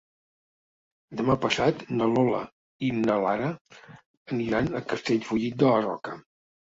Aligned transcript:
Demà 1.19 1.35
passat 1.43 1.83
na 1.99 2.07
Lola 2.15 2.39
i 2.89 2.91
na 3.03 3.17
Lara 3.25 3.51
aniran 3.85 4.75
a 4.81 4.85
Castellfollit 4.95 5.61
de 5.63 5.71
la 5.75 5.77
Roca. 5.89 6.17